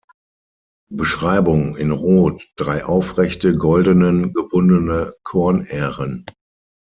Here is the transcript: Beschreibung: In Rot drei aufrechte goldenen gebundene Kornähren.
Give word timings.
Beschreibung: 0.89 1.75
In 1.77 1.91
Rot 1.91 2.49
drei 2.55 2.83
aufrechte 2.85 3.53
goldenen 3.55 4.33
gebundene 4.33 5.13
Kornähren. 5.23 6.25